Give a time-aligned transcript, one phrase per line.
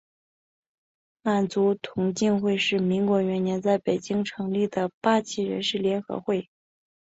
[1.21, 6.49] 满族同进会是民国元年在北京成立的八旗人士联合会。